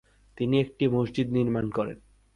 তিনি 0.37 0.55
একটি 0.59 0.83
মসজিদ 0.87 1.27
নির্মাণ 1.31 1.65
করেন। 1.69 1.97